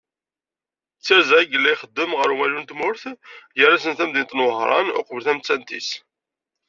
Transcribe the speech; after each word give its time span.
D 0.97 1.01
tirza 1.05 1.37
i 1.41 1.45
yella 1.51 1.69
ixeddem 1.73 2.11
ɣer 2.17 2.29
umalu 2.33 2.59
n 2.61 2.65
tmurt, 2.65 3.03
gar-asen 3.57 3.93
tamdint 3.99 4.35
n 4.35 4.43
Wehran 4.45 4.93
uqbel 4.99 5.21
tamettant-is. 5.23 5.89